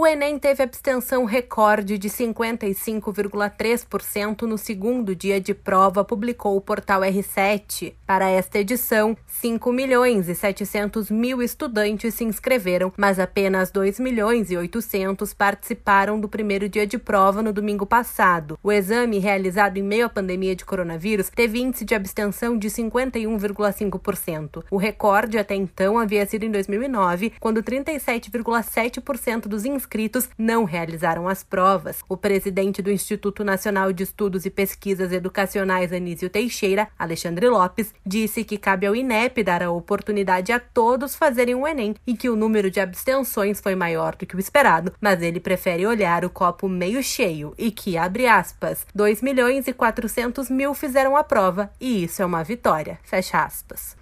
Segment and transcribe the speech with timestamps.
[0.00, 7.02] O Enem teve abstenção recorde de 55,3% no segundo dia de prova, publicou o portal
[7.02, 7.92] R7.
[8.06, 14.50] Para esta edição, 5 milhões e 700 mil estudantes se inscreveram, mas apenas 2 milhões
[14.50, 18.58] e 800 participaram do primeiro dia de prova no domingo passado.
[18.62, 24.64] O exame, realizado em meio à pandemia de coronavírus, teve índice de abstenção de 51,5%.
[24.70, 31.26] O recorde até então havia sido em 2009, quando 37,7% dos inscritos inscritos não realizaram
[31.26, 31.98] as provas.
[32.08, 38.44] O presidente do Instituto Nacional de Estudos e Pesquisas Educacionais, Anísio Teixeira, Alexandre Lopes, disse
[38.44, 42.36] que cabe ao INEP dar a oportunidade a todos fazerem o Enem e que o
[42.36, 46.68] número de abstenções foi maior do que o esperado, mas ele prefere olhar o copo
[46.68, 52.04] meio cheio e que, abre aspas, 2 milhões e 400 mil fizeram a prova e
[52.04, 53.99] isso é uma vitória, fecha aspas.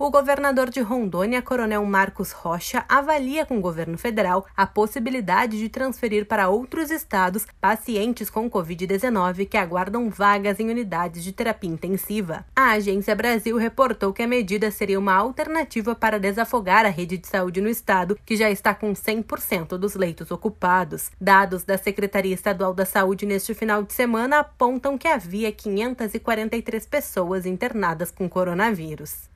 [0.00, 5.68] O governador de Rondônia, Coronel Marcos Rocha, avalia com o governo federal a possibilidade de
[5.68, 12.46] transferir para outros estados pacientes com Covid-19 que aguardam vagas em unidades de terapia intensiva.
[12.54, 17.26] A Agência Brasil reportou que a medida seria uma alternativa para desafogar a rede de
[17.26, 21.10] saúde no estado, que já está com 100% dos leitos ocupados.
[21.20, 27.44] Dados da Secretaria Estadual da Saúde neste final de semana apontam que havia 543 pessoas
[27.44, 29.27] internadas com coronavírus.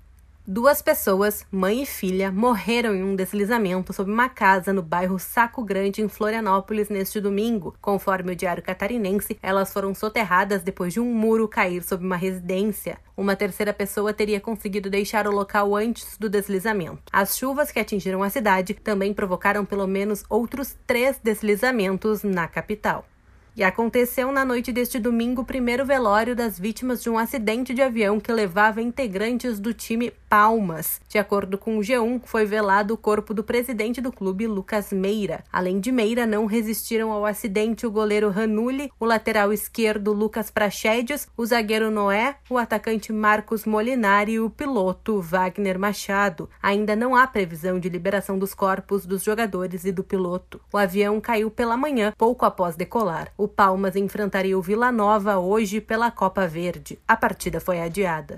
[0.44, 5.62] Duas pessoas, mãe e filha, morreram em um deslizamento sob uma casa no bairro Saco
[5.62, 7.77] Grande, em Florianópolis, neste domingo.
[7.80, 12.98] Conforme o Diário Catarinense, elas foram soterradas depois de um muro cair sobre uma residência.
[13.16, 17.04] Uma terceira pessoa teria conseguido deixar o local antes do deslizamento.
[17.12, 23.06] As chuvas que atingiram a cidade também provocaram pelo menos outros três deslizamentos na capital.
[23.54, 27.83] E aconteceu na noite deste domingo o primeiro velório das vítimas de um acidente de
[27.83, 30.99] avião que levava integrantes do time Palmas.
[31.11, 35.45] De acordo com o G1, foi velado o corpo do presidente do clube, Lucas Meira.
[35.53, 41.29] Além de Meira, não resistiram ao acidente o goleiro Ranulli, o lateral esquerdo Lucas Prachedes,
[41.37, 46.49] o zagueiro Noé, o atacante Marcos Molinari e o piloto Wagner Machado.
[46.63, 50.63] Ainda não há previsão de liberação dos corpos dos jogadores e do piloto.
[50.73, 53.31] O avião caiu pela manhã, pouco após decolar.
[53.37, 56.99] O Palmas enfrentaria o Vila Nova hoje pela Copa Verde.
[57.07, 58.34] A partida foi adiada.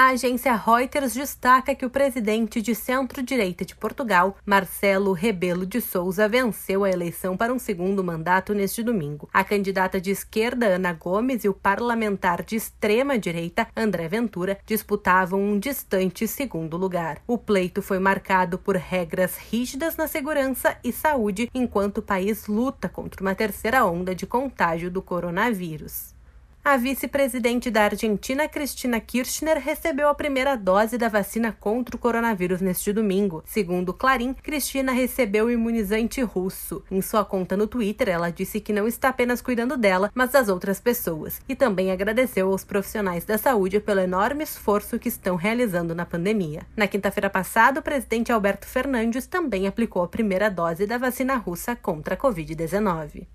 [0.00, 6.28] A agência Reuters destaca que o presidente de centro-direita de Portugal, Marcelo Rebelo de Souza,
[6.28, 9.28] venceu a eleição para um segundo mandato neste domingo.
[9.32, 15.58] A candidata de esquerda, Ana Gomes, e o parlamentar de extrema-direita, André Ventura, disputavam um
[15.58, 17.20] distante segundo lugar.
[17.26, 22.88] O pleito foi marcado por regras rígidas na segurança e saúde, enquanto o país luta
[22.88, 26.16] contra uma terceira onda de contágio do coronavírus.
[26.64, 32.60] A vice-presidente da Argentina, Cristina Kirchner, recebeu a primeira dose da vacina contra o coronavírus
[32.60, 33.42] neste domingo.
[33.46, 36.84] Segundo Clarim, Cristina recebeu o imunizante russo.
[36.90, 40.50] Em sua conta no Twitter, ela disse que não está apenas cuidando dela, mas das
[40.50, 41.40] outras pessoas.
[41.48, 46.66] E também agradeceu aos profissionais da saúde pelo enorme esforço que estão realizando na pandemia.
[46.76, 51.74] Na quinta-feira passada, o presidente Alberto Fernandes também aplicou a primeira dose da vacina russa
[51.74, 53.26] contra a Covid-19.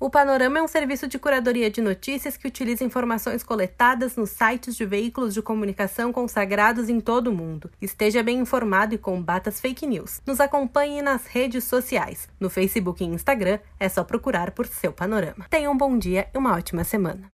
[0.00, 4.76] O Panorama é um serviço de curadoria de notícias que utiliza informações coletadas nos sites
[4.76, 7.70] de veículos de comunicação consagrados em todo o mundo.
[7.80, 10.20] Esteja bem informado e combata as fake news.
[10.26, 12.28] Nos acompanhe nas redes sociais.
[12.40, 15.46] No Facebook e Instagram é só procurar por seu Panorama.
[15.48, 17.32] Tenha um bom dia e uma ótima semana.